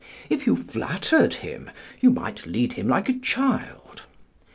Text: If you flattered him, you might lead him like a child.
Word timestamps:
If 0.31 0.47
you 0.47 0.55
flattered 0.55 1.35
him, 1.45 1.69
you 1.99 2.09
might 2.09 2.47
lead 2.47 2.73
him 2.73 2.87
like 2.87 3.07
a 3.07 3.13
child. 3.19 4.01